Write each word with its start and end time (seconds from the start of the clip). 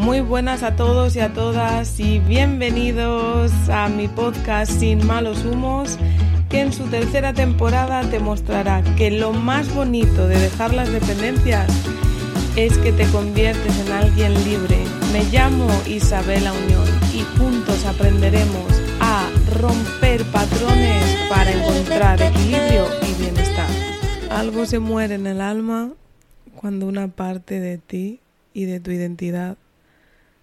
Muy 0.00 0.22
buenas 0.22 0.62
a 0.62 0.76
todos 0.76 1.14
y 1.14 1.20
a 1.20 1.34
todas 1.34 2.00
y 2.00 2.20
bienvenidos 2.20 3.52
a 3.68 3.90
mi 3.90 4.08
podcast 4.08 4.72
Sin 4.72 5.06
malos 5.06 5.44
humos, 5.44 5.98
que 6.48 6.60
en 6.60 6.72
su 6.72 6.84
tercera 6.84 7.34
temporada 7.34 8.00
te 8.08 8.18
mostrará 8.18 8.82
que 8.96 9.10
lo 9.10 9.34
más 9.34 9.72
bonito 9.74 10.26
de 10.26 10.38
dejar 10.38 10.72
las 10.72 10.90
dependencias 10.90 11.70
es 12.56 12.78
que 12.78 12.92
te 12.92 13.06
conviertes 13.10 13.78
en 13.78 13.92
alguien 13.92 14.32
libre. 14.42 14.78
Me 15.12 15.22
llamo 15.24 15.68
Isabela 15.86 16.54
Unión 16.54 16.88
y 17.12 17.20
juntos 17.38 17.84
aprenderemos 17.84 18.72
a 19.00 19.28
romper 19.60 20.24
patrones 20.32 21.04
para 21.28 21.52
encontrar 21.52 22.22
equilibrio 22.22 22.86
y 23.06 23.20
bienestar. 23.20 23.68
Algo 24.30 24.64
se 24.64 24.78
muere 24.78 25.16
en 25.16 25.26
el 25.26 25.42
alma 25.42 25.90
cuando 26.56 26.86
una 26.86 27.08
parte 27.08 27.60
de 27.60 27.76
ti 27.76 28.20
y 28.54 28.64
de 28.64 28.80
tu 28.80 28.92
identidad 28.92 29.58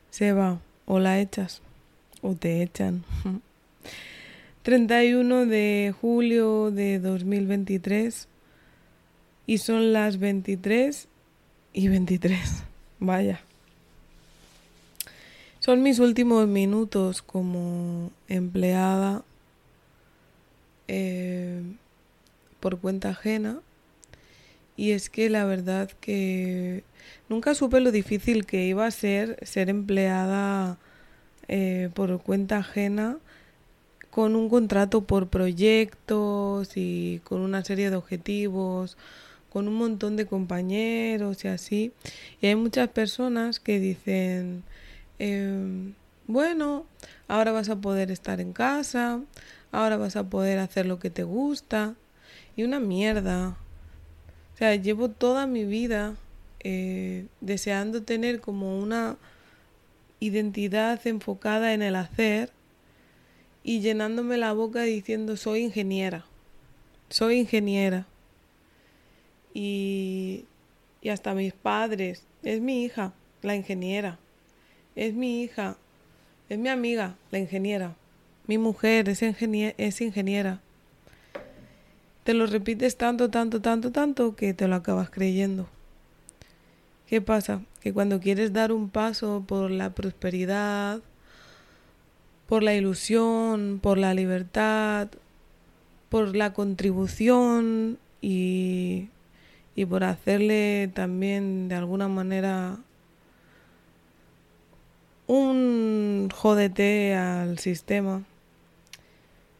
se 0.10 0.34
va 0.34 0.60
o 0.86 1.00
la 1.00 1.20
echas 1.20 1.62
o 2.22 2.34
te 2.36 2.62
echan. 2.62 3.04
31 4.64 5.46
de 5.46 5.94
julio 6.02 6.72
de 6.72 7.00
2023 7.00 8.28
y 9.46 9.58
son 9.60 9.94
las 9.94 10.20
23 10.20 11.08
y 11.72 11.88
23. 11.88 12.64
Vaya. 13.00 13.40
Son 15.60 15.84
mis 15.84 16.00
últimos 16.00 16.48
minutos 16.48 17.22
como 17.22 18.12
empleada 18.28 19.24
eh, 20.88 21.62
por 22.60 22.80
cuenta 22.80 23.10
ajena. 23.10 23.60
Y 24.78 24.92
es 24.92 25.10
que 25.10 25.30
la 25.30 25.44
verdad 25.46 25.90
que 26.00 26.84
nunca 27.28 27.56
supe 27.56 27.82
lo 27.82 27.92
difícil 27.92 28.46
que 28.46 28.66
iba 28.66 28.86
a 28.86 28.92
ser 28.92 29.38
ser 29.46 29.70
empleada 29.70 30.78
eh, 31.50 31.90
por 31.94 32.22
cuenta 32.22 32.58
ajena 32.60 33.18
con 34.18 34.36
un 34.36 34.50
contrato 34.50 35.02
por 35.02 35.28
proyectos 35.28 36.72
y 36.76 37.22
con 37.24 37.40
una 37.42 37.64
serie 37.64 37.92
de 37.92 37.98
objetivos, 37.98 38.98
con 39.52 39.68
un 39.68 39.76
montón 39.76 40.16
de 40.16 40.26
compañeros 40.26 41.46
y 41.46 41.50
así. 41.50 41.92
Y 42.42 42.48
hay 42.48 42.56
muchas 42.56 42.90
personas 42.90 43.60
que 43.60 43.80
dicen, 43.80 44.64
em, 45.20 45.94
bueno, 46.26 46.88
ahora 47.28 47.52
vas 47.52 47.70
a 47.70 47.76
poder 47.76 48.10
estar 48.10 48.42
en 48.42 48.54
casa, 48.54 49.22
ahora 49.72 49.98
vas 49.98 50.16
a 50.16 50.24
poder 50.24 50.58
hacer 50.58 50.88
lo 50.88 50.98
que 50.98 51.12
te 51.12 51.22
gusta. 51.22 51.94
Y 52.56 52.64
una 52.64 52.80
mierda. 52.80 53.56
O 54.58 54.60
sea, 54.60 54.74
llevo 54.74 55.10
toda 55.10 55.46
mi 55.46 55.66
vida 55.66 56.16
eh, 56.62 57.28
deseando 57.42 58.02
tener 58.02 58.42
como 58.42 58.80
una 58.80 59.16
identidad 60.20 61.00
enfocada 61.06 61.76
en 61.76 61.84
el 61.84 61.96
hacer 61.96 62.50
y 63.64 63.82
llenándome 63.82 64.36
la 64.36 64.54
boca 64.54 64.82
diciendo 64.82 65.38
soy 65.38 65.60
ingeniera, 65.60 66.26
soy 67.08 67.38
ingeniera. 67.38 68.08
Y, 69.54 70.46
y 71.04 71.10
hasta 71.10 71.36
mis 71.36 71.54
padres, 71.54 72.24
es 72.42 72.60
mi 72.60 72.84
hija, 72.84 73.14
la 73.44 73.56
ingeniera, 73.56 74.18
es 74.96 75.14
mi 75.14 75.44
hija, 75.44 75.78
es 76.50 76.58
mi 76.58 76.70
amiga, 76.70 77.16
la 77.30 77.38
ingeniera, 77.38 77.96
mi 78.48 78.58
mujer 78.58 79.08
es, 79.08 79.22
es 79.22 80.02
ingeniera. 80.02 80.62
Te 82.28 82.34
lo 82.34 82.46
repites 82.46 82.98
tanto, 82.98 83.30
tanto, 83.30 83.62
tanto, 83.62 83.94
tanto 83.94 84.36
que 84.36 84.54
te 84.54 84.68
lo 84.68 84.76
acabas 84.76 85.10
creyendo. 85.10 85.66
¿Qué 87.08 87.22
pasa? 87.22 87.62
Que 87.80 87.94
cuando 87.94 88.20
quieres 88.20 88.52
dar 88.52 88.74
un 88.74 88.90
paso 88.90 89.46
por 89.48 89.72
la 89.72 89.92
prosperidad, 89.92 91.00
por 92.46 92.64
la 92.64 92.76
ilusión, 92.76 93.80
por 93.82 93.98
la 93.98 94.14
libertad, 94.14 95.08
por 96.10 96.36
la 96.36 96.52
contribución 96.52 97.98
y, 98.20 99.08
y 99.74 99.86
por 99.86 100.04
hacerle 100.04 100.92
también 100.94 101.70
de 101.70 101.76
alguna 101.76 102.10
manera 102.10 102.76
un 105.28 106.28
jodete 106.36 107.16
al 107.16 107.58
sistema, 107.58 108.22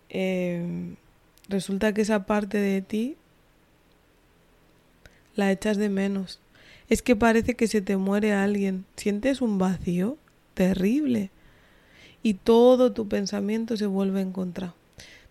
eh, 0.10 0.98
resulta 1.50 1.94
que 1.94 2.02
esa 2.02 2.26
parte 2.26 2.60
de 2.60 2.82
ti 2.82 3.18
la 5.36 5.52
echas 5.52 5.78
de 5.78 5.90
menos 5.90 6.40
es 6.90 7.02
que 7.02 7.16
parece 7.16 7.56
que 7.56 7.68
se 7.68 7.82
te 7.82 7.98
muere 7.98 8.34
alguien. 8.34 8.86
Sientes 8.96 9.42
un 9.42 9.58
vacío 9.58 10.18
terrible. 10.54 11.32
Y 12.24 12.36
todo 12.36 12.94
tu 12.94 13.08
pensamiento 13.08 13.78
se 13.78 13.86
vuelve 13.86 14.22
en 14.22 14.32
contra. 14.32 14.74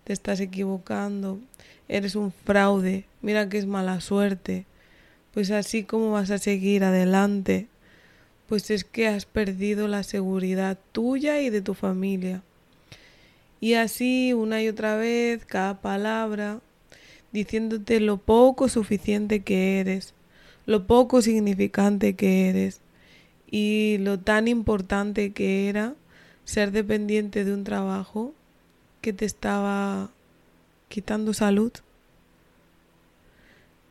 Te 0.04 0.12
estás 0.12 0.40
equivocando. 0.40 1.40
Eres 1.88 2.14
un 2.14 2.30
fraude. 2.32 3.04
Mira 3.22 3.48
que 3.48 3.58
es 3.58 3.66
mala 3.66 4.00
suerte. 4.00 4.66
Pues 5.32 5.50
así 5.50 5.84
como 5.84 6.12
vas 6.12 6.30
a 6.30 6.38
seguir 6.38 6.84
adelante. 6.84 7.68
Pues 8.48 8.70
es 8.70 8.84
que 8.84 9.08
has 9.08 9.24
perdido 9.24 9.88
la 9.88 10.02
seguridad 10.02 10.78
tuya 10.92 11.40
y 11.40 11.50
de 11.50 11.62
tu 11.62 11.74
familia. 11.74 12.42
Y 13.60 13.74
así 13.74 14.32
una 14.32 14.62
y 14.62 14.68
otra 14.68 14.96
vez, 14.96 15.44
cada 15.44 15.80
palabra, 15.80 16.60
diciéndote 17.32 18.00
lo 18.00 18.18
poco 18.18 18.68
suficiente 18.68 19.40
que 19.40 19.80
eres, 19.80 20.14
lo 20.66 20.86
poco 20.86 21.22
significante 21.22 22.14
que 22.14 22.48
eres 22.48 22.80
y 23.50 23.98
lo 24.00 24.18
tan 24.18 24.48
importante 24.48 25.32
que 25.32 25.68
era 25.68 25.94
ser 26.44 26.72
dependiente 26.72 27.44
de 27.44 27.54
un 27.54 27.64
trabajo 27.64 28.34
que 29.00 29.12
te 29.12 29.24
estaba 29.24 30.10
quitando 30.88 31.32
salud, 31.34 31.72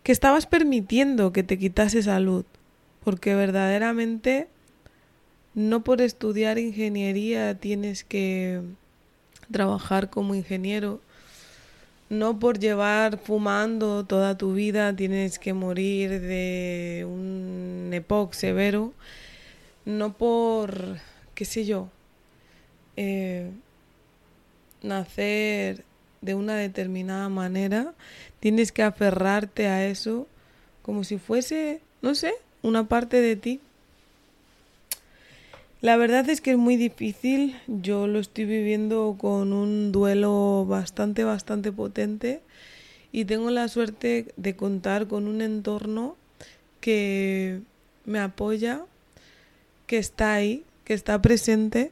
que 0.03 0.12
estabas 0.12 0.46
permitiendo 0.46 1.34
que 1.34 1.44
te 1.44 1.58
quitase 1.58 2.03
salud, 2.03 2.46
porque 3.03 3.36
verdaderamente 3.36 4.47
no 5.53 5.84
por 5.84 6.02
estudiar 6.02 6.59
ingeniería 6.59 7.56
tienes 7.56 8.03
que 8.03 8.62
trabajar 9.51 10.09
como 10.09 10.35
ingeniero 10.35 11.00
no 12.09 12.39
por 12.39 12.59
llevar 12.59 13.17
fumando 13.17 14.06
toda 14.06 14.38
tu 14.38 14.53
vida 14.53 14.95
tienes 14.95 15.39
que 15.39 15.53
morir 15.53 16.22
de 16.22 17.06
un 17.07 17.89
EPOC 17.91 18.34
severo. 18.34 18.94
No 19.85 20.13
por, 20.13 20.97
qué 21.35 21.45
sé 21.45 21.66
yo, 21.66 21.89
eh, 22.97 23.51
nacer 24.81 25.84
de 26.22 26.35
una 26.35 26.55
determinada 26.55 27.29
manera, 27.29 27.94
tienes 28.39 28.72
que 28.72 28.84
aferrarte 28.84 29.67
a 29.67 29.85
eso 29.85 30.28
como 30.81 31.03
si 31.03 31.17
fuese, 31.17 31.81
no 32.01 32.16
sé, 32.16 32.34
una 32.61 32.88
parte 32.88 33.22
de 33.22 33.35
ti. 33.35 33.61
La 35.85 35.97
verdad 35.97 36.28
es 36.31 36.41
que 36.41 36.50
es 36.50 36.57
muy 36.57 36.78
difícil, 36.78 37.56
yo 37.68 38.07
lo 38.07 38.18
estoy 38.18 38.46
viviendo 38.46 39.18
con 39.19 39.53
un 39.53 39.91
duelo 39.91 40.66
bastante, 40.68 41.23
bastante 41.23 41.72
potente. 41.72 42.41
Y 43.12 43.25
tengo 43.25 43.51
la 43.51 43.68
suerte 43.68 44.34
de 44.35 44.56
contar 44.56 45.06
con 45.06 45.28
un 45.28 45.41
entorno 45.41 46.18
que 46.79 47.62
me 48.03 48.18
apoya, 48.18 48.81
que 49.85 50.00
está 50.00 50.34
ahí, 50.34 50.63
que 50.85 50.96
está 50.96 51.22
presente, 51.22 51.91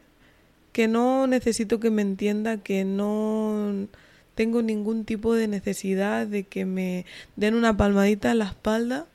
que 0.71 0.87
no 0.87 1.27
necesito 1.27 1.79
que 1.79 1.91
me 1.91 2.01
entienda, 2.01 2.57
que 2.57 2.85
no 2.85 3.85
tengo 4.33 4.63
ningún 4.63 5.05
tipo 5.05 5.35
de 5.35 5.47
necesidad 5.47 6.25
de 6.25 6.45
que 6.45 6.65
me 6.65 7.05
den 7.35 7.53
una 7.53 7.77
palmadita 7.77 8.31
en 8.31 8.39
la 8.39 8.45
espalda, 8.45 9.05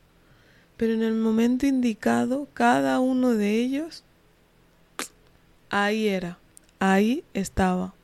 pero 0.77 0.93
en 0.93 1.03
el 1.03 1.15
momento 1.15 1.66
indicado, 1.66 2.47
cada 2.55 3.00
uno 3.00 3.34
de 3.34 3.56
ellos 3.56 4.05
ahí 5.70 6.09
era, 6.09 6.38
ahí 6.78 7.24
estaba. 7.34 7.94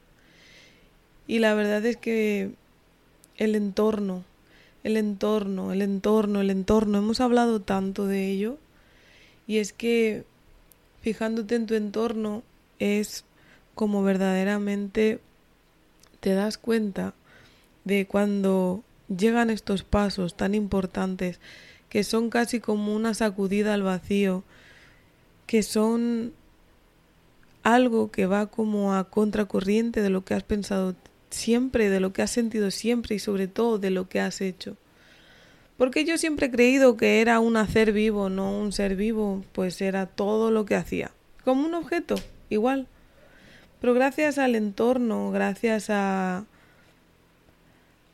Y 1.26 1.38
la 1.38 1.54
verdad 1.54 1.84
es 1.86 1.96
que 1.96 2.52
el 3.36 3.54
entorno, 3.54 4.24
el 4.82 4.96
entorno, 4.96 5.72
el 5.72 5.82
entorno, 5.82 6.40
el 6.40 6.50
entorno, 6.50 6.98
hemos 6.98 7.20
hablado 7.20 7.60
tanto 7.60 8.06
de 8.06 8.30
ello. 8.30 8.58
Y 9.46 9.58
es 9.58 9.72
que 9.72 10.24
fijándote 11.00 11.54
en 11.54 11.66
tu 11.66 11.74
entorno 11.74 12.42
es 12.78 13.24
como 13.74 14.02
verdaderamente 14.02 15.20
te 16.20 16.34
das 16.34 16.58
cuenta 16.58 17.14
de 17.84 18.06
cuando 18.06 18.82
llegan 19.08 19.50
estos 19.50 19.82
pasos 19.82 20.36
tan 20.36 20.54
importantes 20.54 21.40
que 21.88 22.04
son 22.04 22.30
casi 22.30 22.60
como 22.60 22.94
una 22.94 23.14
sacudida 23.14 23.74
al 23.74 23.82
vacío, 23.82 24.42
que 25.46 25.62
son 25.62 26.32
algo 27.64 28.12
que 28.12 28.26
va 28.26 28.46
como 28.46 28.94
a 28.94 29.04
contracorriente 29.04 30.02
de 30.02 30.10
lo 30.10 30.24
que 30.24 30.34
has 30.34 30.44
pensado 30.44 30.94
siempre, 31.30 31.90
de 31.90 31.98
lo 31.98 32.12
que 32.12 32.22
has 32.22 32.30
sentido 32.30 32.70
siempre 32.70 33.16
y 33.16 33.18
sobre 33.18 33.48
todo 33.48 33.78
de 33.78 33.90
lo 33.90 34.08
que 34.08 34.20
has 34.20 34.40
hecho. 34.40 34.76
Porque 35.76 36.04
yo 36.04 36.18
siempre 36.18 36.46
he 36.46 36.50
creído 36.50 36.96
que 36.96 37.20
era 37.20 37.40
un 37.40 37.56
hacer 37.56 37.92
vivo, 37.92 38.28
no 38.30 38.56
un 38.56 38.72
ser 38.72 38.94
vivo, 38.94 39.42
pues 39.52 39.80
era 39.80 40.06
todo 40.06 40.52
lo 40.52 40.64
que 40.66 40.76
hacía. 40.76 41.10
como 41.44 41.66
un 41.66 41.74
objeto, 41.74 42.14
igual. 42.48 42.86
Pero 43.80 43.92
gracias 43.94 44.38
al 44.38 44.54
entorno, 44.54 45.30
gracias 45.32 45.90
a, 45.90 46.44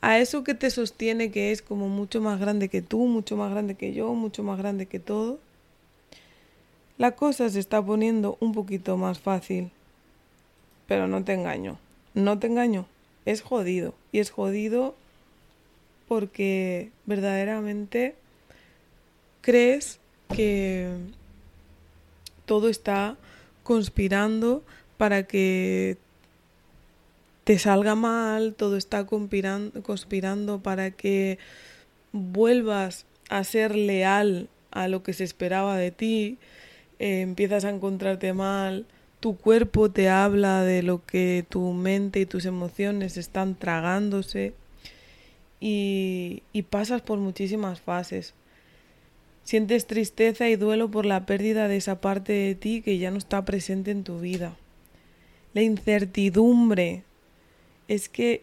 a 0.01 0.19
eso 0.19 0.43
que 0.43 0.55
te 0.55 0.71
sostiene, 0.71 1.31
que 1.31 1.53
es 1.53 1.61
como 1.61 1.89
mucho 1.89 2.21
más 2.21 2.41
grande 2.41 2.69
que 2.69 2.83
tú, 2.83 3.07
mucho 3.07 3.37
más 3.37 3.51
grande 3.51 3.75
que 3.75 3.93
yo, 3.93 4.15
mucho 4.15 4.43
más 4.43 4.59
grande 4.59 4.87
que 4.87 5.01
todo, 5.01 5.39
la 7.01 7.13
cosa 7.13 7.49
se 7.49 7.61
está 7.61 7.83
poniendo 7.83 8.37
un 8.41 8.53
poquito 8.53 8.99
más 8.99 9.21
fácil. 9.21 9.71
Pero 10.87 11.09
no 11.09 11.25
te 11.25 11.33
engaño, 11.33 11.79
no 12.13 12.39
te 12.39 12.47
engaño, 12.47 12.85
es 13.25 13.41
jodido. 13.41 13.95
Y 14.13 14.19
es 14.19 14.31
jodido 14.31 14.95
porque 16.09 16.91
verdaderamente 17.07 18.17
crees 19.41 19.99
que 20.35 20.91
todo 22.45 22.69
está 22.69 23.17
conspirando 23.63 24.63
para 24.99 25.23
que 25.23 25.97
te 27.45 27.59
salga 27.59 27.95
mal, 27.95 28.53
todo 28.53 28.77
está 28.77 29.07
conspirando, 29.07 30.61
para 30.61 30.91
que 30.91 31.39
vuelvas 32.13 33.07
a 33.31 33.43
ser 33.43 33.75
leal 33.75 34.51
a 34.71 34.87
lo 34.87 35.03
que 35.03 35.15
se 35.15 35.25
esperaba 35.25 35.79
de 35.79 35.93
ti, 35.93 36.37
eh, 37.01 37.23
empiezas 37.23 37.65
a 37.65 37.71
encontrarte 37.71 38.35
mal, 38.35 38.85
tu 39.21 39.39
cuerpo 39.39 39.91
te 39.91 40.11
habla 40.11 40.63
de 40.65 40.83
lo 40.83 41.05
que 41.07 41.47
tu 41.49 41.73
mente 41.73 42.21
y 42.21 42.27
tus 42.27 42.45
emociones 42.45 43.17
están 43.17 43.55
tragándose 43.55 44.53
y, 45.61 46.43
y 46.53 46.63
pasas 46.63 47.01
por 47.01 47.19
muchísimas 47.19 47.81
fases. 47.81 48.35
Sientes 49.45 49.87
tristeza 49.87 50.51
y 50.51 50.57
duelo 50.57 50.91
por 50.91 51.07
la 51.07 51.25
pérdida 51.25 51.69
de 51.69 51.79
esa 51.79 52.03
parte 52.03 52.35
de 52.35 52.55
ti 52.55 52.83
que 52.83 52.99
ya 52.99 53.11
no 53.11 53.17
está 53.17 53.47
presente 53.47 53.91
en 53.91 54.05
tu 54.05 54.21
vida. 54.21 54.55
La 55.55 55.63
incertidumbre 55.63 57.05
es 57.89 58.11
que 58.11 58.43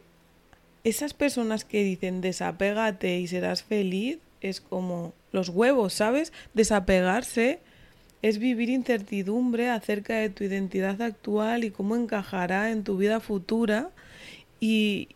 esas 0.84 1.14
personas 1.14 1.64
que 1.64 1.84
dicen 1.84 2.22
desapégate 2.22 3.20
y 3.20 3.28
serás 3.28 3.62
feliz 3.62 4.18
es 4.42 4.62
como 4.62 5.14
los 5.32 5.50
huevos, 5.50 5.94
¿sabes? 5.94 6.34
Desapegarse 6.56 7.60
es 8.22 8.40
vivir 8.40 8.70
incertidumbre 8.70 9.70
acerca 9.70 10.16
de 10.16 10.30
tu 10.30 10.44
identidad 10.44 11.02
actual 11.02 11.64
y 11.64 11.72
cómo 11.72 11.96
encajará 11.96 12.72
en 12.72 12.84
tu 12.84 12.98
vida 12.98 13.20
futura 13.20 13.90
y, 14.60 15.10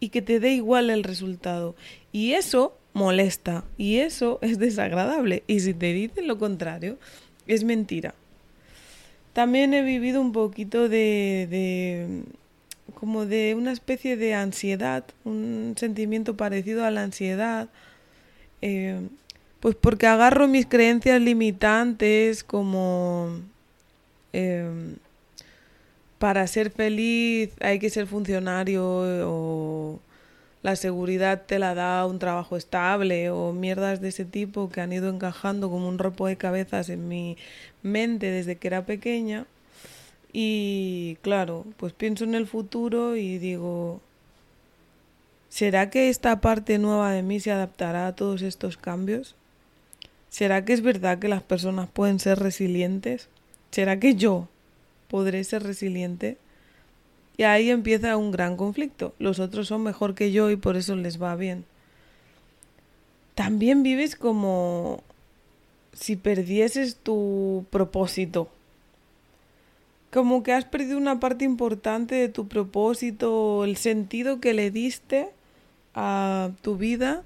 y 0.00 0.10
que 0.10 0.22
te 0.22 0.40
dé 0.40 0.52
igual 0.52 0.90
el 0.90 1.04
resultado. 1.04 1.74
Y 2.12 2.32
eso 2.32 2.76
molesta 2.92 3.64
y 3.76 3.98
eso 3.98 4.38
es 4.42 4.58
desagradable. 4.58 5.42
Y 5.46 5.60
si 5.60 5.74
te 5.74 5.92
dicen 5.92 6.26
lo 6.26 6.38
contrario, 6.38 6.98
es 7.46 7.64
mentira. 7.64 8.14
También 9.32 9.72
he 9.74 9.82
vivido 9.82 10.20
un 10.20 10.32
poquito 10.32 10.88
de 10.88 12.24
como 12.94 13.26
de 13.26 13.54
una 13.54 13.72
especie 13.72 14.16
de 14.16 14.34
ansiedad, 14.34 15.04
un 15.24 15.74
sentimiento 15.76 16.36
parecido 16.36 16.84
a 16.84 16.90
la 16.90 17.02
ansiedad, 17.02 17.68
eh, 18.60 19.00
pues 19.60 19.74
porque 19.74 20.06
agarro 20.06 20.48
mis 20.48 20.66
creencias 20.66 21.20
limitantes 21.20 22.44
como 22.44 23.40
em, 24.32 24.96
para 26.18 26.46
ser 26.46 26.70
feliz 26.70 27.50
hay 27.60 27.78
que 27.78 27.90
ser 27.90 28.06
funcionario 28.06 28.84
o 29.26 30.00
la 30.62 30.76
seguridad 30.76 31.42
te 31.46 31.58
la 31.58 31.74
da 31.74 32.04
un 32.06 32.18
trabajo 32.18 32.56
estable 32.56 33.30
o 33.30 33.52
mierdas 33.52 34.00
de 34.00 34.08
ese 34.08 34.24
tipo 34.24 34.70
que 34.70 34.80
han 34.80 34.92
ido 34.92 35.08
encajando 35.08 35.70
como 35.70 35.88
un 35.88 35.98
ropo 35.98 36.26
de 36.26 36.36
cabezas 36.36 36.88
en 36.88 37.08
mi 37.08 37.36
mente 37.82 38.30
desde 38.30 38.56
que 38.56 38.68
era 38.68 38.84
pequeña 38.86 39.46
y 40.32 41.16
claro, 41.22 41.64
pues 41.76 41.92
pienso 41.92 42.24
en 42.24 42.34
el 42.34 42.46
futuro 42.46 43.16
y 43.16 43.38
digo, 43.38 44.00
¿será 45.48 45.90
que 45.90 46.08
esta 46.10 46.40
parte 46.40 46.78
nueva 46.78 47.12
de 47.12 47.22
mí 47.22 47.40
se 47.40 47.50
adaptará 47.50 48.06
a 48.06 48.14
todos 48.16 48.42
estos 48.42 48.76
cambios? 48.76 49.34
¿Será 50.30 50.64
que 50.64 50.72
es 50.72 50.82
verdad 50.82 51.18
que 51.18 51.28
las 51.28 51.42
personas 51.42 51.88
pueden 51.88 52.18
ser 52.18 52.38
resilientes? 52.38 53.28
¿Será 53.70 53.98
que 53.98 54.14
yo 54.14 54.48
podré 55.08 55.42
ser 55.44 55.62
resiliente? 55.62 56.38
Y 57.36 57.44
ahí 57.44 57.70
empieza 57.70 58.16
un 58.16 58.30
gran 58.30 58.56
conflicto. 58.56 59.14
Los 59.18 59.38
otros 59.38 59.68
son 59.68 59.82
mejor 59.82 60.14
que 60.14 60.32
yo 60.32 60.50
y 60.50 60.56
por 60.56 60.76
eso 60.76 60.96
les 60.96 61.22
va 61.22 61.36
bien. 61.36 61.64
También 63.34 63.82
vives 63.82 64.16
como 64.16 65.02
si 65.92 66.16
perdieses 66.16 66.96
tu 66.96 67.64
propósito 67.70 68.48
como 70.10 70.42
que 70.42 70.52
has 70.52 70.64
perdido 70.64 70.98
una 70.98 71.20
parte 71.20 71.44
importante 71.44 72.14
de 72.14 72.28
tu 72.28 72.48
propósito, 72.48 73.64
el 73.64 73.76
sentido 73.76 74.40
que 74.40 74.54
le 74.54 74.70
diste 74.70 75.28
a 75.94 76.50
tu 76.62 76.76
vida, 76.76 77.22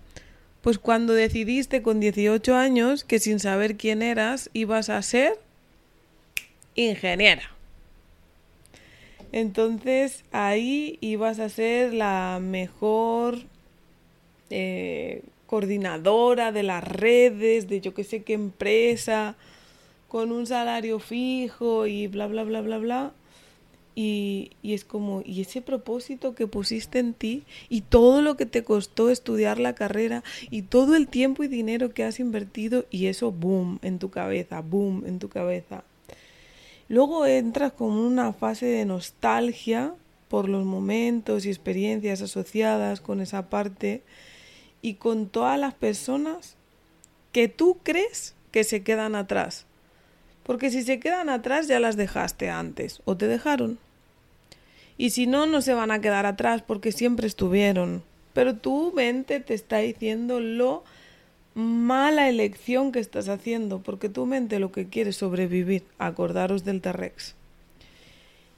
pues 0.62 0.78
cuando 0.78 1.12
decidiste 1.12 1.82
con 1.82 2.00
18 2.00 2.54
años 2.54 3.04
que 3.04 3.18
sin 3.18 3.40
saber 3.40 3.76
quién 3.76 4.00
eras 4.00 4.48
ibas 4.52 4.88
a 4.88 5.02
ser 5.02 5.38
ingeniera. 6.76 7.50
Entonces 9.32 10.24
ahí 10.30 10.98
ibas 11.00 11.40
a 11.40 11.48
ser 11.48 11.92
la 11.92 12.38
mejor 12.40 13.38
eh, 14.50 15.22
coordinadora 15.46 16.52
de 16.52 16.62
las 16.62 16.84
redes, 16.84 17.68
de 17.68 17.80
yo 17.80 17.92
que 17.92 18.04
sé 18.04 18.22
qué 18.22 18.34
empresa, 18.34 19.34
con 20.08 20.30
un 20.30 20.46
salario 20.46 21.00
fijo 21.00 21.86
y 21.86 22.06
bla, 22.06 22.26
bla, 22.26 22.44
bla, 22.44 22.60
bla, 22.60 22.78
bla. 22.78 23.12
Y, 23.94 24.52
es 24.62 24.84
como, 24.84 25.22
y 25.24 25.42
ese 25.42 25.60
propósito 25.60 26.34
que 26.34 26.46
pusiste 26.46 26.98
en 26.98 27.12
ti 27.12 27.44
y 27.68 27.82
todo 27.82 28.22
lo 28.22 28.36
que 28.36 28.46
te 28.46 28.64
costó 28.64 29.10
estudiar 29.10 29.58
la 29.58 29.74
carrera 29.74 30.24
y 30.50 30.62
todo 30.62 30.96
el 30.96 31.08
tiempo 31.08 31.44
y 31.44 31.48
dinero 31.48 31.92
que 31.92 32.04
has 32.04 32.18
invertido 32.18 32.86
y 32.90 33.06
eso, 33.06 33.32
boom, 33.32 33.78
en 33.82 33.98
tu 33.98 34.10
cabeza, 34.10 34.62
boom, 34.62 35.04
en 35.06 35.18
tu 35.18 35.28
cabeza. 35.28 35.84
Luego 36.88 37.26
entras 37.26 37.72
con 37.72 37.90
una 37.90 38.32
fase 38.32 38.66
de 38.66 38.84
nostalgia 38.86 39.94
por 40.28 40.48
los 40.48 40.64
momentos 40.64 41.44
y 41.44 41.50
experiencias 41.50 42.22
asociadas 42.22 43.02
con 43.02 43.20
esa 43.20 43.50
parte 43.50 44.02
y 44.80 44.94
con 44.94 45.28
todas 45.28 45.58
las 45.58 45.74
personas 45.74 46.56
que 47.32 47.48
tú 47.48 47.78
crees 47.82 48.34
que 48.50 48.64
se 48.64 48.82
quedan 48.82 49.14
atrás 49.14 49.66
porque 50.42 50.70
si 50.70 50.82
se 50.82 50.98
quedan 50.98 51.28
atrás 51.28 51.68
ya 51.68 51.80
las 51.80 51.96
dejaste 51.96 52.50
antes 52.50 53.00
o 53.04 53.16
te 53.16 53.26
dejaron. 53.26 53.78
Y 54.96 55.10
si 55.10 55.26
no, 55.26 55.46
no 55.46 55.62
se 55.62 55.74
van 55.74 55.90
a 55.90 56.00
quedar 56.00 56.26
atrás 56.26 56.62
porque 56.62 56.92
siempre 56.92 57.26
estuvieron. 57.26 58.02
Pero 58.32 58.56
tu 58.56 58.92
mente 58.94 59.40
te 59.40 59.54
está 59.54 59.78
diciendo 59.78 60.40
lo 60.40 60.84
mala 61.54 62.28
elección 62.28 62.92
que 62.92 63.00
estás 63.00 63.28
haciendo, 63.28 63.80
porque 63.80 64.08
tu 64.08 64.26
mente 64.26 64.58
lo 64.58 64.72
que 64.72 64.86
quiere 64.86 65.10
es 65.10 65.16
sobrevivir. 65.16 65.84
Acordaros 65.98 66.64
del 66.64 66.80
T-Rex. 66.80 67.34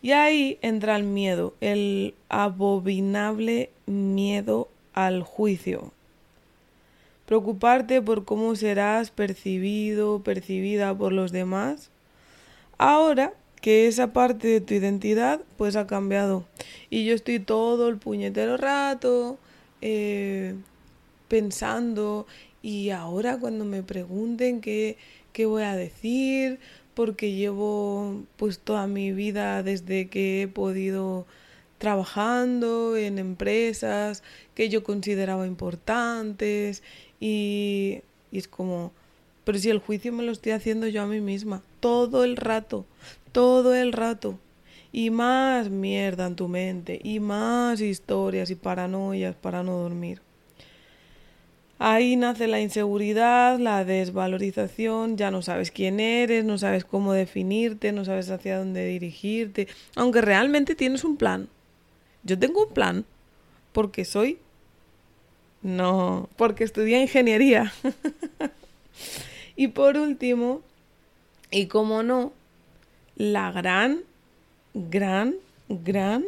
Y 0.03 0.13
ahí 0.13 0.59
entra 0.61 0.97
el 0.97 1.05
miedo, 1.05 1.55
el 1.63 2.15
abominable 2.29 3.71
miedo 3.87 4.69
al 4.93 5.23
juicio, 5.23 5.94
preocuparte 7.27 8.03
por 8.03 8.25
cómo 8.25 8.55
serás 8.57 9.11
percibido, 9.11 10.23
percibida 10.23 10.97
por 10.97 11.13
los 11.13 11.33
demás. 11.33 11.91
Ahora 12.79 13.35
que 13.61 13.87
esa 13.87 14.13
parte 14.13 14.49
de 14.49 14.61
tu 14.61 14.75
identidad 14.75 15.41
pues 15.57 15.77
ha 15.77 15.87
cambiado 15.87 16.45
y 16.91 17.07
yo 17.07 17.15
estoy 17.15 17.39
todo 17.39 17.89
el 17.89 17.97
puñetero 17.97 18.59
rato 18.59 19.39
eh, 19.81 20.55
pensando 21.29 22.27
y 22.61 22.91
ahora 22.91 23.39
cuando 23.39 23.65
me 23.65 23.83
pregunten 23.83 24.61
qué, 24.61 24.99
qué 25.33 25.47
voy 25.47 25.63
a 25.63 25.77
decir, 25.77 26.59
porque 26.95 27.33
llevo 27.33 28.23
pues 28.37 28.59
toda 28.59 28.87
mi 28.87 29.13
vida 29.13 29.63
desde 29.63 30.09
que 30.09 30.43
he 30.43 30.49
podido 30.49 31.27
trabajando 31.79 32.97
en 32.97 33.19
empresas 33.19 34.23
que 34.55 34.69
yo 34.69 34.85
consideraba 34.85 35.47
importantes 35.47 36.83
y, 37.21 38.01
es 38.33 38.49
como, 38.49 38.93
pero 39.45 39.59
si 39.59 39.71
el 39.71 39.79
juicio 39.79 40.13
me 40.13 40.23
lo 40.23 40.33
estoy 40.33 40.53
haciendo 40.53 40.89
yo 40.89 41.03
a 41.03 41.07
mí 41.07 41.21
misma, 41.21 41.63
todo 41.81 42.25
el 42.25 42.37
rato, 42.37 42.85
todo 43.33 43.75
el 43.75 43.93
rato. 43.93 44.39
Y 44.93 45.11
más 45.11 45.71
mierda 45.71 46.27
en 46.27 46.37
tu 46.37 46.47
mente, 46.47 47.01
y 47.03 47.19
más 47.19 47.81
historias 47.81 48.51
y 48.51 48.55
paranoias 48.55 49.35
para 49.35 49.65
no 49.65 49.79
dormir. 49.79 50.21
Ahí 51.81 52.15
nace 52.15 52.47
la 52.47 52.61
inseguridad, 52.61 53.59
la 53.59 53.85
desvalorización, 53.85 55.17
ya 55.17 55.33
no 55.33 55.43
sabes 55.43 55.73
quién 55.73 55.99
eres, 55.99 56.45
no 56.45 56.57
sabes 56.57 56.85
cómo 56.85 57.13
definirte, 57.13 57.91
no 57.91 58.05
sabes 58.05 58.31
hacia 58.31 58.59
dónde 58.59 58.87
dirigirte, 58.87 59.67
aunque 59.97 60.21
realmente 60.21 60.77
tienes 60.77 61.03
un 61.03 61.17
plan. 61.17 61.49
Yo 62.23 62.39
tengo 62.39 62.67
un 62.67 62.73
plan, 62.73 63.05
porque 63.73 64.05
soy 64.05 64.39
no, 65.65 66.29
porque 66.37 66.63
estudié 66.63 67.01
ingeniería. 67.01 67.73
y 69.57 69.69
por 69.69 69.97
último, 69.97 70.61
y 71.51 71.69
como 71.69 72.03
no, 72.03 72.33
la 73.17 73.51
gran, 73.51 74.03
gran, 74.75 75.35
gran, 75.71 76.23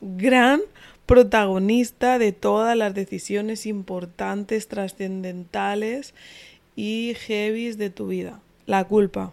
gran 0.00 0.60
protagonista 1.06 2.18
de 2.18 2.32
todas 2.32 2.76
las 2.76 2.92
decisiones 2.92 3.64
importantes, 3.64 4.66
trascendentales 4.66 6.12
y 6.74 7.14
heavies 7.14 7.78
de 7.78 7.90
tu 7.90 8.08
vida. 8.08 8.40
La 8.66 8.82
culpa. 8.88 9.32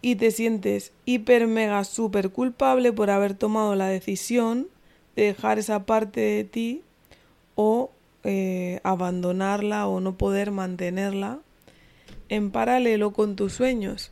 Y 0.00 0.14
te 0.14 0.30
sientes 0.30 0.92
hiper, 1.06 1.48
mega, 1.48 1.82
super 1.82 2.30
culpable 2.30 2.92
por 2.92 3.10
haber 3.10 3.34
tomado 3.34 3.74
la 3.74 3.88
decisión 3.88 4.68
de 5.16 5.24
dejar 5.24 5.58
esa 5.58 5.86
parte 5.86 6.20
de 6.20 6.44
ti 6.44 6.82
o 7.56 7.90
eh, 8.28 8.80
abandonarla 8.82 9.86
o 9.86 10.00
no 10.00 10.18
poder 10.18 10.50
mantenerla 10.50 11.38
en 12.28 12.50
paralelo 12.50 13.12
con 13.12 13.36
tus 13.36 13.52
sueños. 13.52 14.10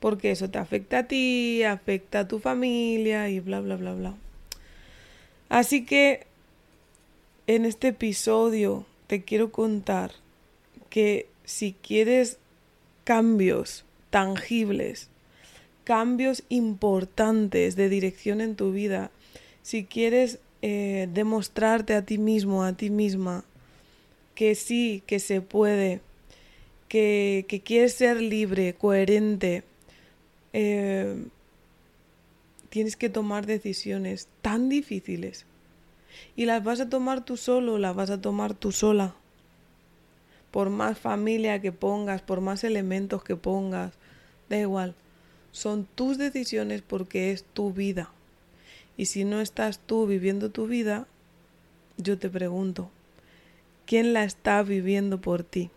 Porque 0.00 0.32
eso 0.32 0.50
te 0.50 0.58
afecta 0.58 0.98
a 0.98 1.08
ti, 1.08 1.62
afecta 1.62 2.20
a 2.20 2.28
tu 2.28 2.40
familia 2.40 3.30
y 3.30 3.40
bla, 3.40 3.60
bla, 3.60 3.76
bla, 3.76 3.94
bla. 3.94 4.14
Así 5.48 5.86
que 5.86 6.26
en 7.46 7.64
este 7.64 7.88
episodio 7.88 8.84
te 9.06 9.22
quiero 9.22 9.50
contar 9.50 10.12
que 10.90 11.26
si 11.44 11.72
quieres 11.72 12.38
cambios 13.04 13.84
tangibles, 14.10 15.08
cambios 15.84 16.42
importantes 16.50 17.76
de 17.76 17.88
dirección 17.88 18.42
en 18.42 18.56
tu 18.56 18.72
vida, 18.72 19.10
si 19.62 19.84
quieres 19.84 20.38
eh, 20.62 21.08
demostrarte 21.12 21.94
a 21.94 22.02
ti 22.02 22.18
mismo, 22.18 22.62
a 22.62 22.72
ti 22.72 22.88
misma, 22.88 23.44
que 24.36 24.54
sí, 24.54 25.02
que 25.06 25.18
se 25.18 25.40
puede, 25.40 26.00
que, 26.88 27.62
quieres 27.64 27.94
ser 27.94 28.20
libre, 28.20 28.74
coherente, 28.74 29.64
eh, 30.52 31.24
tienes 32.68 32.96
que 32.96 33.08
tomar 33.08 33.46
decisiones 33.46 34.28
tan 34.40 34.68
difíciles. 34.68 35.46
Y 36.36 36.46
las 36.46 36.62
vas 36.62 36.80
a 36.80 36.88
tomar 36.88 37.24
tú 37.24 37.36
solo, 37.36 37.78
las 37.78 37.96
vas 37.96 38.10
a 38.10 38.20
tomar 38.20 38.54
tú 38.54 38.70
sola. 38.72 39.14
Por 40.50 40.70
más 40.70 40.98
familia 40.98 41.60
que 41.60 41.72
pongas, 41.72 42.22
por 42.22 42.40
más 42.40 42.62
elementos 42.62 43.24
que 43.24 43.36
pongas, 43.36 43.94
da 44.48 44.58
igual. 44.58 44.94
Son 45.50 45.86
tus 45.94 46.18
decisiones 46.18 46.82
porque 46.82 47.32
es 47.32 47.44
tu 47.44 47.72
vida. 47.72 48.10
Y 49.02 49.06
si 49.06 49.24
no 49.24 49.40
estás 49.40 49.80
tú 49.80 50.06
viviendo 50.06 50.52
tu 50.52 50.68
vida, 50.68 51.08
yo 51.96 52.18
te 52.18 52.30
pregunto, 52.30 52.88
¿quién 53.84 54.12
la 54.12 54.22
está 54.22 54.62
viviendo 54.62 55.20
por 55.20 55.42
ti? 55.42 55.70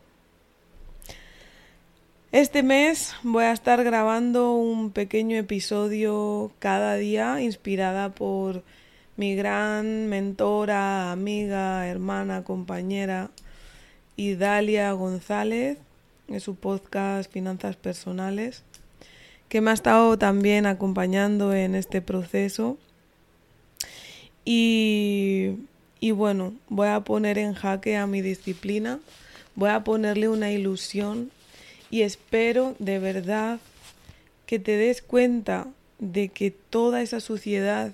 Este 2.31 2.61
mes 2.61 3.15
voy 3.23 3.45
a 3.45 3.51
estar 3.51 3.83
grabando 3.83 4.53
un 4.53 4.91
pequeño 4.91 5.37
episodio 5.37 6.51
cada 6.59 6.97
día 6.97 7.41
inspirada 7.41 8.13
por 8.13 8.61
mi 9.17 9.35
gran 9.35 10.05
mentora, 10.05 11.11
amiga, 11.11 11.87
hermana, 11.87 12.43
compañera, 12.43 13.31
Idalia 14.17 14.91
González, 14.91 15.79
en 16.27 16.39
su 16.39 16.53
podcast 16.53 17.33
Finanzas 17.33 17.75
Personales, 17.75 18.61
que 19.49 19.61
me 19.61 19.71
ha 19.71 19.73
estado 19.73 20.15
también 20.19 20.67
acompañando 20.67 21.55
en 21.55 21.73
este 21.73 22.03
proceso. 22.03 22.77
Y, 24.45 25.57
bueno, 26.13 26.53
voy 26.69 26.89
a 26.89 26.99
poner 26.99 27.39
en 27.39 27.55
jaque 27.55 27.97
a 27.97 28.05
mi 28.05 28.21
disciplina, 28.21 28.99
voy 29.55 29.71
a 29.71 29.83
ponerle 29.83 30.29
una 30.29 30.51
ilusión 30.51 31.31
y 31.89 32.01
espero 32.01 32.75
de 32.77 32.99
verdad 32.99 33.59
que 34.45 34.59
te 34.59 34.77
des 34.77 35.01
cuenta 35.01 35.67
de 35.97 36.29
que 36.29 36.51
toda 36.51 37.01
esa 37.01 37.19
suciedad 37.19 37.93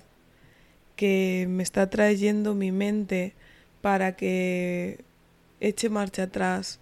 que 0.96 1.46
me 1.48 1.62
está 1.62 1.88
trayendo 1.88 2.54
mi 2.54 2.70
mente 2.70 3.32
para 3.80 4.14
que 4.14 4.98
eche 5.60 5.88
marcha 5.88 6.24
atrás, 6.24 6.80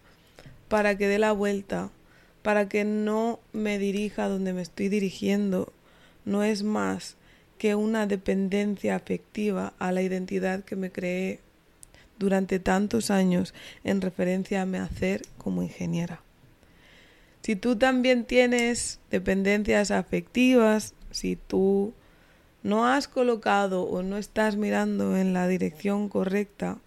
para 0.68 0.96
que 0.98 1.06
dé 1.06 1.18
la 1.18 1.30
vuelta, 1.30 1.90
para 2.42 2.68
que 2.68 2.84
no 2.84 3.38
me 3.52 3.78
dirija 3.78 4.28
donde 4.28 4.52
me 4.52 4.62
estoy 4.62 4.88
dirigiendo, 4.88 5.72
no 6.24 6.42
es 6.42 6.64
más 6.64 7.16
que 7.60 7.74
una 7.74 8.06
dependencia 8.06 8.96
afectiva 8.96 9.74
a 9.78 9.92
la 9.92 10.00
identidad 10.00 10.64
que 10.64 10.76
me 10.76 10.90
creé 10.90 11.40
durante 12.18 12.58
tantos 12.58 13.10
años 13.10 13.52
en 13.84 14.00
referencia 14.00 14.62
a 14.62 14.64
mi 14.64 14.78
hacer 14.78 15.20
como 15.36 15.62
ingeniera. 15.62 16.22
Si 17.42 17.56
tú 17.56 17.76
también 17.76 18.24
tienes 18.24 18.98
dependencias 19.10 19.90
afectivas, 19.90 20.94
si 21.10 21.36
tú 21.36 21.92
no 22.62 22.86
has 22.86 23.08
colocado 23.08 23.82
o 23.82 24.02
no 24.02 24.16
estás 24.16 24.56
mirando 24.56 25.18
en 25.18 25.34
la 25.34 25.46
dirección 25.46 26.08
correcta, 26.08 26.78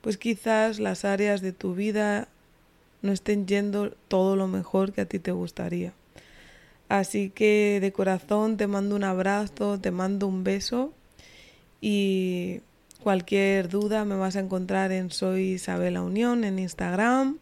pues 0.00 0.16
quizás 0.16 0.78
las 0.78 1.04
áreas 1.04 1.42
de 1.42 1.52
tu 1.52 1.74
vida 1.74 2.28
no 3.02 3.12
estén 3.12 3.46
yendo 3.46 3.90
todo 4.08 4.34
lo 4.34 4.48
mejor 4.48 4.94
que 4.94 5.02
a 5.02 5.06
ti 5.06 5.18
te 5.18 5.32
gustaría. 5.32 5.92
Así 6.88 7.30
que 7.30 7.78
de 7.80 7.92
corazón 7.92 8.56
te 8.56 8.66
mando 8.66 8.96
un 8.96 9.04
abrazo, 9.04 9.80
te 9.80 9.90
mando 9.90 10.26
un 10.26 10.44
beso 10.44 10.92
y 11.80 12.60
cualquier 13.02 13.68
duda 13.68 14.04
me 14.04 14.16
vas 14.16 14.36
a 14.36 14.40
encontrar 14.40 14.92
en 14.92 15.10
Soy 15.10 15.52
Isabela 15.52 16.02
Unión 16.02 16.44
en 16.44 16.58
Instagram 16.58 17.38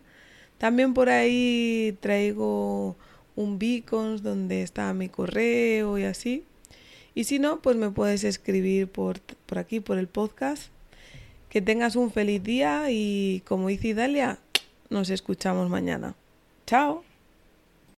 también 0.63 0.95
por 0.95 1.09
ahí 1.09 1.99
traigo 1.99 2.95
un 3.35 3.59
beacons 3.59 4.23
donde 4.23 4.63
está 4.63 4.95
mi 4.95 5.09
correo 5.09 5.99
y 5.99 6.05
así. 6.05 6.45
Y 7.17 7.25
si 7.25 7.41
no, 7.41 7.61
pues 7.61 7.75
me 7.75 7.91
puedes 7.91 8.23
escribir 8.23 8.87
por, 8.87 9.21
por 9.21 9.59
aquí, 9.59 9.81
por 9.81 9.99
el 9.99 10.07
podcast. 10.07 10.69
Que 11.49 11.63
tengas 11.63 11.97
un 11.97 12.13
feliz 12.13 12.45
día 12.45 12.93
y 12.93 13.43
como 13.45 13.67
dice 13.67 13.93
Dalia, 13.93 14.39
nos 14.89 15.11
escuchamos 15.11 15.69
mañana. 15.69 16.15
Chao. 16.65 17.03